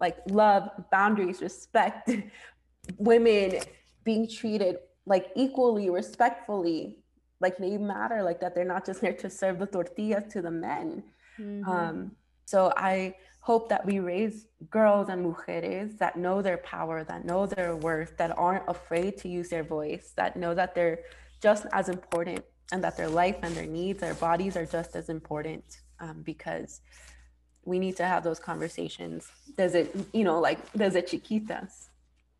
[0.00, 2.10] Like love boundaries respect
[2.98, 3.60] women
[4.04, 6.98] being treated like equally respectfully
[7.40, 10.50] like they matter like that they're not just there to serve the tortillas to the
[10.50, 11.02] men
[11.38, 11.68] mm-hmm.
[11.68, 12.12] um
[12.52, 17.46] So I hope that we raise girls and mujeres that know their power, that know
[17.46, 21.00] their worth, that aren't afraid to use their voice, that know that they're
[21.40, 25.08] just as important and that their life and their needs, their bodies are just as
[25.08, 25.64] important
[25.98, 26.82] um, because
[27.64, 29.30] we need to have those conversations.
[29.56, 31.88] Does it, you know, like, does it chiquitas?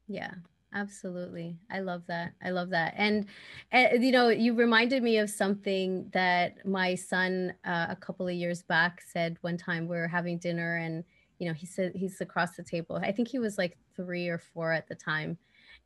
[0.09, 0.35] Yeah,
[0.75, 1.57] absolutely.
[1.71, 2.33] I love that.
[2.43, 2.95] I love that.
[2.97, 3.27] And,
[3.71, 8.35] and you know, you reminded me of something that my son uh, a couple of
[8.35, 11.05] years back said one time we were having dinner and,
[11.39, 12.97] you know, he said he's across the table.
[12.97, 15.39] I think he was like three or four at the time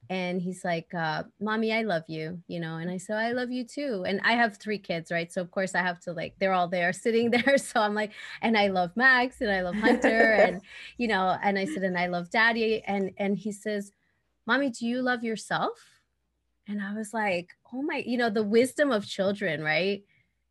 [0.08, 3.50] and he's like uh, mommy i love you you know and i said i love
[3.50, 6.34] you too and i have three kids right so of course i have to like
[6.38, 9.74] they're all there sitting there so i'm like and i love max and i love
[9.74, 10.60] hunter and
[10.96, 13.92] you know and i said and i love daddy and and he says
[14.46, 16.00] mommy do you love yourself
[16.68, 20.04] and i was like oh my you know the wisdom of children right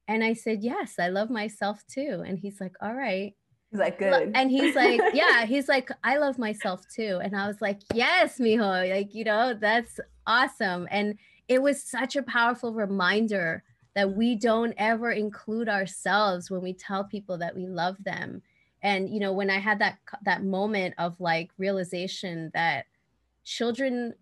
[0.07, 3.33] and i said yes i love myself too and he's like all right
[3.75, 4.31] He's like, good.
[4.35, 7.19] And he's like, yeah, he's like, I love myself too.
[7.21, 10.87] And I was like, yes, mijo, like, you know, that's awesome.
[10.91, 11.17] And
[11.49, 17.03] it was such a powerful reminder that we don't ever include ourselves when we tell
[17.03, 18.41] people that we love them.
[18.81, 22.85] And, you know, when I had that, that moment of like realization that
[23.45, 24.13] children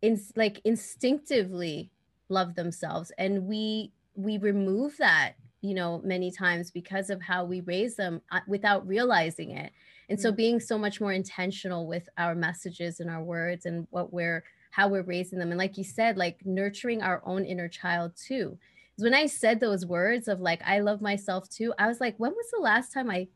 [0.00, 1.90] in like instinctively
[2.28, 7.60] love themselves and we, we remove that you know many times because of how we
[7.62, 9.72] raise them uh, without realizing it
[10.08, 10.36] and so mm.
[10.36, 14.88] being so much more intentional with our messages and our words and what we're how
[14.88, 18.58] we're raising them and like you said like nurturing our own inner child too
[18.98, 22.32] when i said those words of like i love myself too i was like when
[22.32, 23.26] was the last time i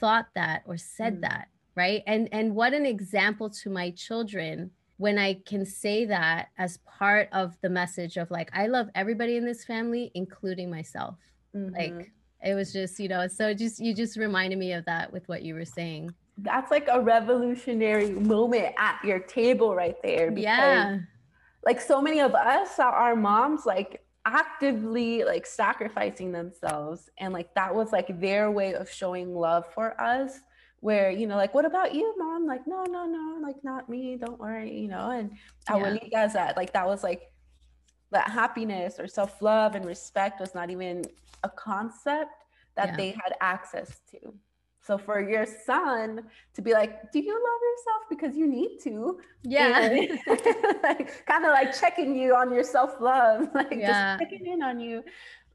[0.00, 1.20] thought that or said mm.
[1.20, 6.48] that right and and what an example to my children when i can say that
[6.58, 11.16] as part of the message of like i love everybody in this family including myself
[11.54, 11.74] Mm-hmm.
[11.74, 12.12] Like
[12.42, 15.42] it was just, you know, so just you just reminded me of that with what
[15.42, 16.12] you were saying.
[16.38, 20.30] That's like a revolutionary moment at your table right there.
[20.30, 20.98] Because, yeah.
[21.64, 27.74] Like so many of us, our moms, like actively like sacrificing themselves and like that
[27.74, 30.40] was like their way of showing love for us
[30.80, 34.16] where you know like what about you mom like no no no like not me
[34.16, 35.30] don't worry you know and
[35.68, 35.76] yeah.
[35.76, 37.22] abuelitas that like that was like
[38.10, 41.02] that happiness or self-love and respect was not even
[41.42, 42.30] a concept
[42.76, 42.96] that yeah.
[42.96, 44.32] they had access to
[44.80, 46.22] so for your son
[46.54, 49.88] to be like do you love yourself because you need to yeah
[50.82, 54.16] like, kind of like checking you on your self-love like yeah.
[54.16, 55.02] just checking in on you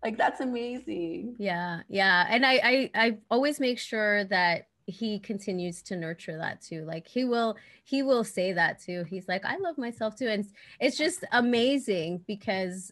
[0.04, 5.82] like that's amazing yeah yeah and I, I i always make sure that he continues
[5.82, 9.04] to nurture that too like he will he will say that too.
[9.10, 10.28] He's like i love myself too.
[10.28, 10.46] And
[10.80, 12.92] it's just amazing because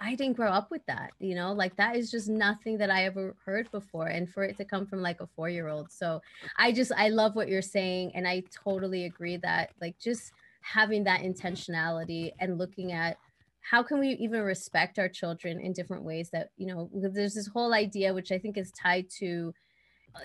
[0.00, 1.52] i didn't grow up with that you know?
[1.52, 4.86] Like that is just nothing that i ever heard before and for it to come
[4.86, 6.20] from like a four year old so
[6.56, 11.04] i just i love what you're saying and i totally agree that like just having
[11.04, 13.16] that intentionality and looking at
[13.60, 17.46] how can we even respect our children in different ways that you know there's this
[17.46, 19.54] whole idea which i think is tied to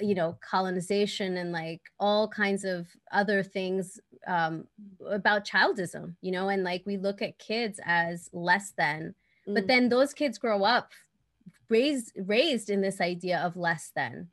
[0.01, 4.65] you know colonization and like all kinds of other things um,
[5.09, 9.13] about childism you know and like we look at kids as less than
[9.47, 9.53] mm.
[9.53, 10.91] but then those kids grow up
[11.69, 14.27] raised raised in this idea of less than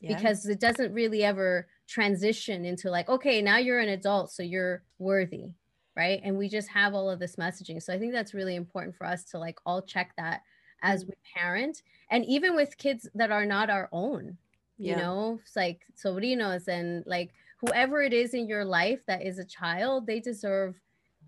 [0.00, 0.16] yeah.
[0.16, 4.82] because it doesn't really ever transition into like okay now you're an adult so you're
[4.98, 5.50] worthy
[5.96, 8.94] right and we just have all of this messaging so i think that's really important
[8.94, 10.42] for us to like all check that
[10.82, 11.08] as mm.
[11.08, 14.36] we parent and even with kids that are not our own
[14.78, 14.96] you yeah.
[14.96, 19.44] know it's like sobrinos and like whoever it is in your life that is a
[19.44, 20.74] child they deserve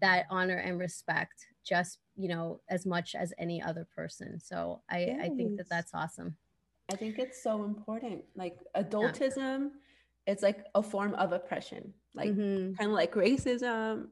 [0.01, 5.01] that honor and respect just you know as much as any other person so i
[5.01, 5.21] yes.
[5.23, 6.35] i think that that's awesome
[6.91, 10.33] i think it's so important like adultism yeah.
[10.33, 12.75] it's like a form of oppression like mm-hmm.
[12.75, 14.07] kind of like racism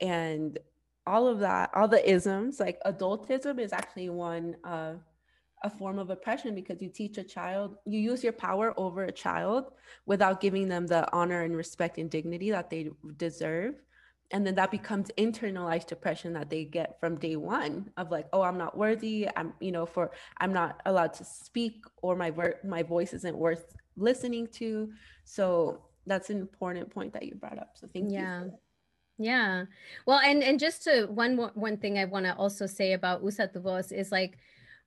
[0.00, 0.58] and
[1.06, 5.00] all of that all the isms like adultism is actually one of
[5.64, 9.12] a form of oppression because you teach a child, you use your power over a
[9.12, 9.72] child
[10.06, 13.74] without giving them the honor and respect and dignity that they deserve.
[14.30, 18.42] And then that becomes internalized depression that they get from day one of like, oh,
[18.42, 19.28] I'm not worthy.
[19.36, 23.36] I'm, you know, for I'm not allowed to speak or my ver- my voice isn't
[23.36, 24.90] worth listening to.
[25.24, 27.72] So that's an important point that you brought up.
[27.74, 28.44] So thank yeah.
[28.44, 28.46] you.
[28.46, 28.56] Yeah.
[29.18, 29.64] Yeah.
[30.06, 33.46] Well, and and just to one one thing I want to also say about Usa
[33.46, 34.38] tu voz is like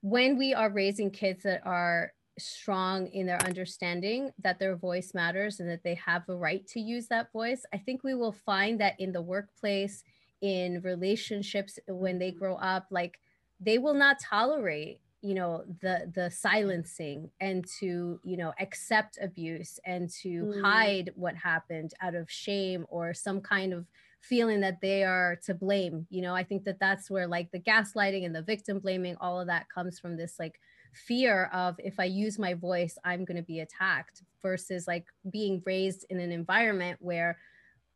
[0.06, 5.60] when we are raising kids that are strong in their understanding that their voice matters
[5.60, 8.80] and that they have a right to use that voice, I think we will find
[8.80, 10.04] that in the workplace,
[10.44, 13.18] in relationships, when they grow up, like
[13.60, 19.80] they will not tolerate you know the the silencing and to you know accept abuse
[19.84, 20.62] and to mm.
[20.62, 23.88] hide what happened out of shame or some kind of
[24.28, 26.36] feeling that they are to blame you know?
[26.36, 29.70] I think that that's where like the gaslighting and the victim blaming all of that
[29.70, 30.60] comes from this like
[30.94, 35.62] fear of if i use my voice i'm going to be attacked versus like being
[35.66, 37.38] raised in an environment where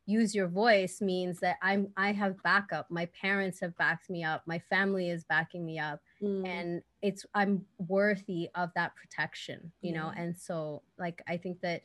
[0.06, 2.90] use your voice means that i'm i have backup.
[2.90, 4.42] My parents have backed me up.
[4.46, 6.00] My family is backing me up.
[6.22, 6.46] Mm.
[6.46, 10.12] and it's i'm worthy of that protection you know?
[10.14, 11.82] And so like i think that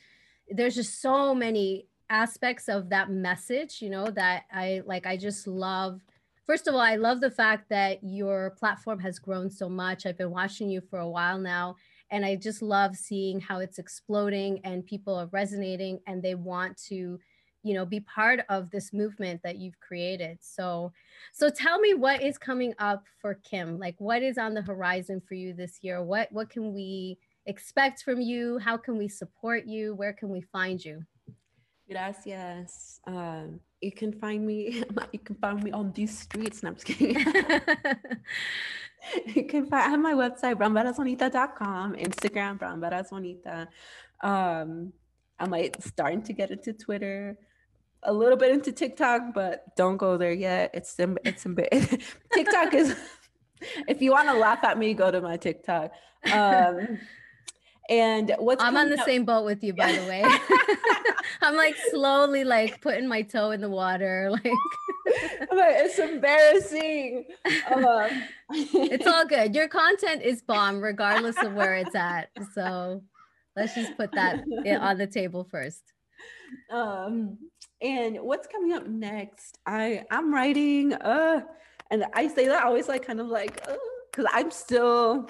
[0.50, 5.48] there's just so many aspects of that message you know that i like i just
[5.48, 6.02] love.
[6.46, 10.06] First of all i love the fact that your platform has grown so much.
[10.06, 11.76] I've been watching you for a while now
[12.12, 16.78] and i just love seeing how it's exploding and people are resonating and they want
[16.90, 17.20] to
[17.66, 20.38] you know be part of this movement that you've created.
[20.40, 20.94] So
[21.34, 23.80] so tell me what is coming up for kim?
[23.80, 26.04] Like what is on the horizon for you this year?
[26.04, 28.60] What what can we expect from you?
[28.60, 29.96] How can we support you?
[29.96, 31.04] Where can we find you
[31.90, 36.76] gracias um you can find me you can find me on these streets no, i'm
[36.76, 37.18] just kidding
[39.36, 43.68] you can find I have my website brownbadassbonita.com instagram brownbadassbonita
[44.24, 44.94] um
[45.40, 47.38] i'm like starting to get into twitter
[48.06, 50.72] a little bit into TikTok, but don't go there yet.
[50.74, 51.44] It's it's
[52.34, 52.96] TikTok is.
[53.88, 55.92] if you want to laugh at me, go to my TikTok.
[56.32, 57.00] Um,
[57.90, 60.24] and what's I'm on the up- same boat with you, by the way.
[61.42, 64.54] I'm like slowly like putting my toe in the water, like.
[65.50, 67.26] But it's embarrassing.
[67.74, 69.54] Um, it's all good.
[69.54, 72.30] Your content is bomb, regardless of where it's at.
[72.54, 73.04] So
[73.56, 74.44] let's just put that
[74.80, 75.84] on the table first.
[76.72, 77.38] Um,
[77.82, 79.60] and what's coming up next?
[79.66, 81.42] I I'm writing uh
[81.92, 83.76] and I say that always like kind of like uh,
[84.14, 85.30] cuz I'm still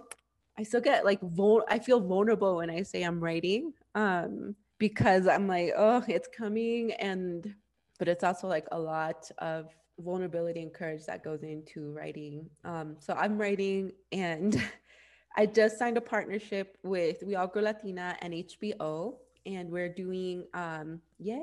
[0.58, 5.28] I still get like vul- I feel vulnerable when I say I'm writing um because
[5.28, 7.54] I'm like oh it's coming and
[8.00, 12.50] but it's also like a lot of vulnerability and courage that goes into writing.
[12.64, 14.62] Um so I'm writing and
[15.38, 20.46] I just signed a partnership with We All Grow Latina and HBO and we're doing
[20.54, 21.40] um yeah.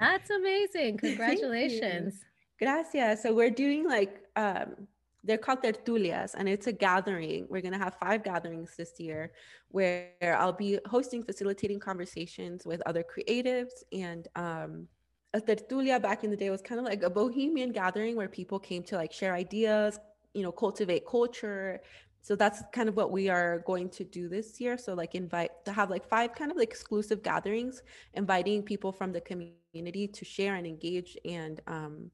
[0.00, 0.96] That's amazing.
[0.98, 2.20] Congratulations.
[2.58, 3.22] Gracias.
[3.22, 4.88] So we're doing like um
[5.26, 7.46] they're called tertulias and it's a gathering.
[7.50, 9.32] We're going to have five gatherings this year
[9.70, 14.86] where i'll be hosting facilitating conversations with other creatives and um
[15.34, 18.58] a tertulia back in the day was kind of like a bohemian gathering where people
[18.60, 19.98] came to like share ideas
[20.36, 21.80] you know cultivate culture.
[22.20, 24.76] So that's kind of what we are going to do this year.
[24.76, 27.82] So like invite to have like five kind of like exclusive gatherings
[28.14, 32.10] inviting people from the community to share and engage and um,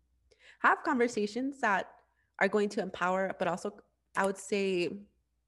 [0.60, 1.86] have conversations that
[2.38, 3.72] are going to empower but also
[4.16, 4.88] i would say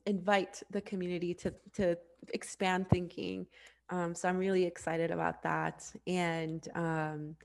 [0.06, 1.96] invite the community to to
[2.32, 3.46] expand thinking
[3.90, 7.36] um, so i'm really excited about that and um,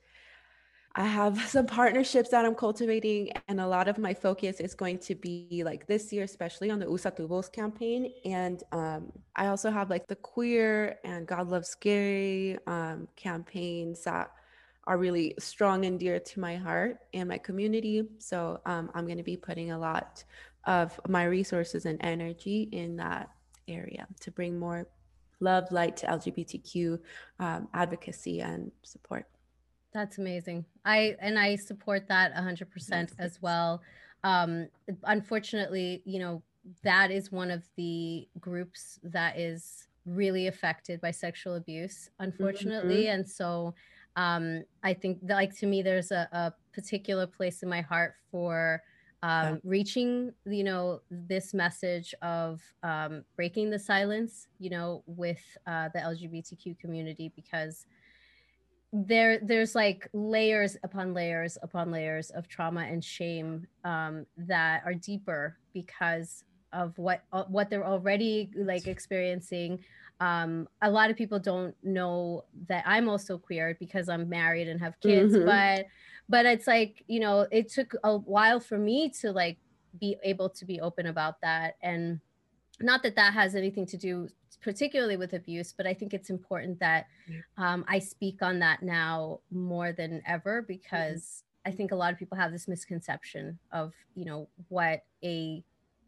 [0.95, 4.99] I have some partnerships that I'm cultivating, and a lot of my focus is going
[4.99, 8.11] to be like this year, especially on the Usa tu voz campaign.
[8.25, 14.31] And um, I also have like the queer and God Loves Scary um, campaigns that
[14.89, 18.03] are really strong and dear to my heart and my community.
[18.17, 20.23] So um, I'm going to be putting a lot
[20.65, 23.29] of my resources and energy in that
[23.67, 24.87] area to bring more
[25.41, 26.99] love, light to LGBTQ
[27.39, 29.27] um, advocacy and support.
[29.93, 30.65] That's amazing.
[30.85, 33.13] I and I support that 100% yes.
[33.19, 33.81] as well.
[34.23, 34.69] Um
[35.03, 36.41] unfortunately, you know,
[36.83, 43.03] that is one of the groups that is really affected by sexual abuse, unfortunately.
[43.03, 43.19] Mm-hmm.
[43.19, 43.73] And so
[44.15, 48.15] um I think that, like to me there's a, a particular place in my heart
[48.31, 48.81] for
[49.21, 49.55] um, yeah.
[49.63, 55.99] reaching you know this message of um, breaking the silence you know with uh, the
[55.99, 57.85] lgbtq community because
[58.91, 64.95] there there's like layers upon layers upon layers of trauma and shame um, that are
[64.95, 66.43] deeper because
[66.73, 69.79] of what uh, what they're already like experiencing
[70.19, 74.79] um, a lot of people don't know that i'm also queer because i'm married and
[74.79, 75.45] have kids mm-hmm.
[75.45, 75.85] but
[76.27, 79.57] but it's like you know it took a while for me to like
[79.99, 82.19] be able to be open about that and
[82.81, 84.29] not that that has anything to do
[84.61, 87.07] particularly with abuse, but I think it's important that
[87.57, 91.71] um, I speak on that now more than ever because mm-hmm.
[91.71, 95.63] I think a lot of people have this misconception of, you know, what a,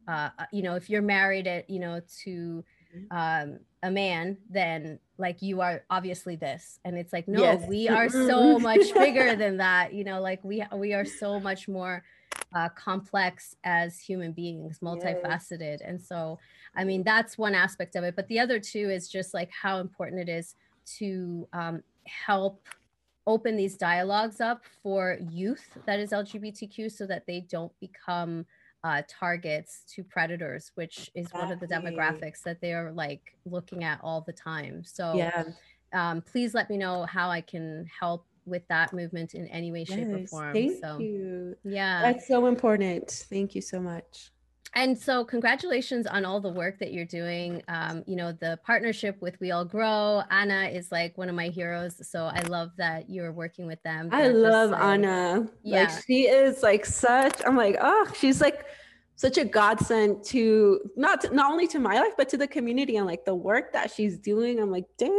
[0.07, 2.59] uh, uh you know, if you're married at, you know, to mm-hmm.
[3.11, 7.67] Um, a man, then like you are obviously this, and it's like, no, yes.
[7.67, 9.93] we are so much bigger than that.
[9.93, 12.03] You know, like we we are so much more
[12.55, 15.79] uh, complex as human beings, multifaceted.
[15.79, 15.81] Yes.
[15.83, 16.39] And so,
[16.75, 18.15] I mean, that's one aspect of it.
[18.15, 20.55] But the other two is just like how important it is
[20.97, 22.67] to um, help
[23.27, 28.45] open these dialogues up for youth that is LGBTQ so that they don't become
[28.83, 31.41] uh, targets to predators, which is exactly.
[31.41, 34.83] one of the demographics that they are like looking at all the time.
[34.83, 35.43] So, yeah.
[35.93, 39.85] um, please let me know how I can help with that movement in any way,
[39.85, 40.53] shape, yes, or form.
[40.53, 41.55] Thank so, you.
[41.63, 42.01] Yeah.
[42.01, 43.25] That's so important.
[43.29, 44.31] Thank you so much.
[44.73, 47.61] And so, congratulations on all the work that you're doing.
[47.67, 50.23] Um, you know, the partnership with We All Grow.
[50.31, 52.07] Ana is like one of my heroes.
[52.07, 54.09] So, I love that you're working with them.
[54.09, 55.49] They're I love like, Ana.
[55.63, 55.83] Yeah.
[55.83, 58.65] Like, she is like such, I'm like, oh, she's like,
[59.15, 62.97] such a godsend to not to, not only to my life but to the community
[62.97, 64.59] and like the work that she's doing.
[64.59, 65.11] I'm like, damn,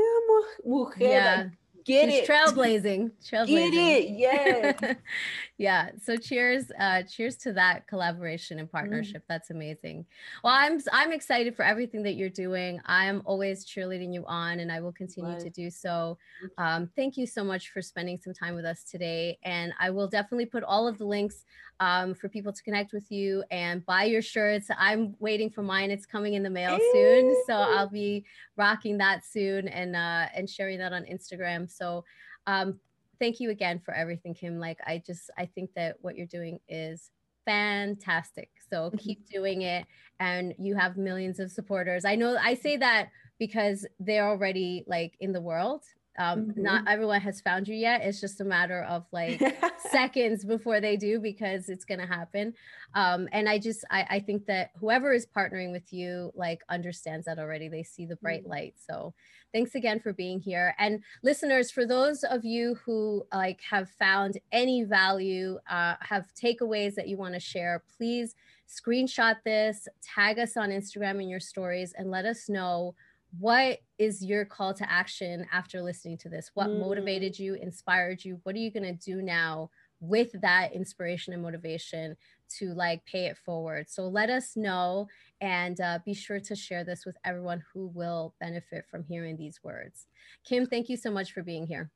[0.65, 1.43] mujer, yeah.
[1.45, 1.53] Like,
[1.85, 2.29] Get She's it.
[2.29, 3.11] Trailblazing.
[3.31, 3.73] Trailblazing.
[3.73, 4.09] Get it.
[4.11, 4.95] Yeah.
[5.63, 5.91] yeah.
[6.03, 6.71] So cheers.
[6.79, 8.73] Uh, cheers to that collaboration and mm.
[8.73, 9.23] partnership.
[9.23, 9.27] Mm.
[9.29, 10.05] That's amazing.
[10.43, 12.81] Well, I'm I'm excited for everything that you're doing.
[12.87, 16.19] I'm always cheerleading you on and I will continue to do so.
[16.59, 19.39] Um, thank you so much for spending some time with us today.
[19.45, 21.45] And I will definitely put all of the links
[21.81, 24.69] um, for people to connect with you and buy your shirts.
[24.77, 25.91] I'm waiting for mine.
[25.91, 27.37] It's coming in the mail soon.
[27.47, 28.25] So I'll be
[28.57, 31.71] rocking that soon and uh, and sharing that on Instagram.
[31.71, 32.05] So
[32.47, 32.79] um,
[33.23, 34.59] thank you again for everything, Kim.
[34.59, 37.11] Like I just I think that what you're doing is
[37.47, 38.51] fantastic.
[38.69, 38.97] So mm-hmm.
[38.97, 39.87] keep doing it
[40.19, 42.05] and you have millions of supporters.
[42.05, 45.85] I know I say that because they're already like in the world
[46.19, 46.63] um mm-hmm.
[46.63, 48.03] not everyone has found you yet.
[48.03, 49.41] It's just a matter of like
[49.91, 52.55] seconds before they do because it's going to happen.
[52.95, 57.27] Um and i just I, I think that whoever is partnering with you like understands
[57.27, 57.69] that already.
[57.69, 58.51] They see the bright mm-hmm.
[58.51, 58.75] light.
[58.87, 59.15] So
[59.53, 60.75] thanks again for being here.
[60.79, 66.95] And listeners for those of you who like have found any value uh, have takeaways
[66.95, 68.35] that you want to share please
[68.69, 72.95] screenshot this tag us on instagram in your stories and let us know
[73.39, 76.51] what is your call to action after listening to this?
[76.55, 76.81] What mm.
[76.81, 78.41] motivated you, inspired you?
[78.43, 79.71] What are you going to do now
[80.01, 82.17] with that inspiration and motivation
[82.59, 83.89] to like pay it forward?
[83.89, 85.09] So let us know
[85.41, 89.61] and uh, be sure to share this with everyone who will benefit from hearing these
[89.63, 90.07] words.
[90.45, 91.91] Kim, thank you so much for being here.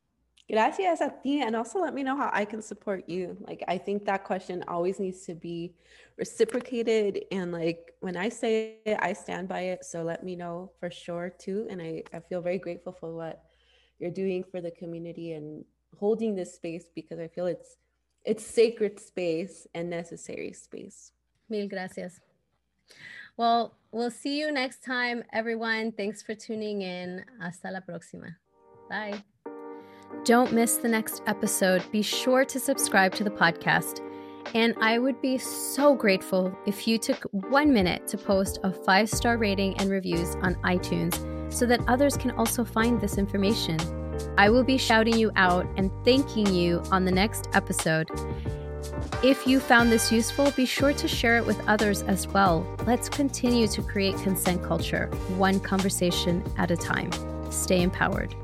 [0.49, 1.40] Gracias a ti.
[1.40, 3.36] And also let me know how I can support you.
[3.40, 5.74] Like, I think that question always needs to be
[6.16, 7.24] reciprocated.
[7.32, 9.84] And like, when I say it, I stand by it.
[9.84, 11.66] So let me know for sure too.
[11.68, 13.42] And I, I feel very grateful for what
[13.99, 15.64] you're doing for the community and
[15.99, 17.76] holding this space because I feel it's
[18.24, 21.12] it's sacred space and necessary space.
[21.49, 22.20] Mil gracias.
[23.36, 25.92] Well, we'll see you next time, everyone.
[25.92, 27.24] Thanks for tuning in.
[27.40, 28.36] Hasta la próxima.
[28.90, 29.22] Bye.
[30.24, 31.82] Don't miss the next episode.
[31.92, 34.00] Be sure to subscribe to the podcast.
[34.54, 39.09] And I would be so grateful if you took one minute to post a five
[39.09, 43.78] star rating and reviews on iTunes so that others can also find this information.
[44.38, 48.09] I will be shouting you out and thanking you on the next episode.
[49.22, 52.66] If you found this useful, be sure to share it with others as well.
[52.86, 57.11] Let's continue to create consent culture, one conversation at a time.
[57.50, 58.34] Stay empowered.